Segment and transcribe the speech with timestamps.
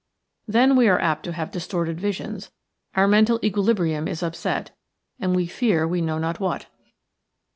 [0.47, 2.49] Then we are apt to have distorted visions,
[2.95, 4.71] our mental equilibrium is upset,
[5.19, 6.65] and we fear we know not what.